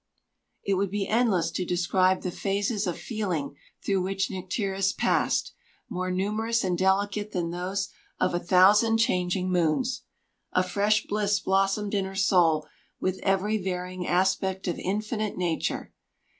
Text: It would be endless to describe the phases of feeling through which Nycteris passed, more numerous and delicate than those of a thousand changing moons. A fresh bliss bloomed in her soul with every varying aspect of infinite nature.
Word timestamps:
It 0.63 0.73
would 0.77 0.89
be 0.89 1.07
endless 1.07 1.51
to 1.51 1.63
describe 1.63 2.23
the 2.23 2.31
phases 2.31 2.87
of 2.87 2.97
feeling 2.97 3.55
through 3.85 4.01
which 4.01 4.31
Nycteris 4.31 4.93
passed, 4.93 5.53
more 5.89 6.09
numerous 6.09 6.63
and 6.63 6.75
delicate 6.75 7.33
than 7.33 7.51
those 7.51 7.89
of 8.19 8.33
a 8.33 8.39
thousand 8.39 8.97
changing 8.97 9.51
moons. 9.51 10.01
A 10.53 10.63
fresh 10.63 11.05
bliss 11.05 11.39
bloomed 11.39 11.93
in 11.93 12.05
her 12.05 12.15
soul 12.15 12.65
with 12.99 13.19
every 13.21 13.59
varying 13.61 14.07
aspect 14.07 14.67
of 14.67 14.79
infinite 14.79 15.37
nature. 15.37 15.93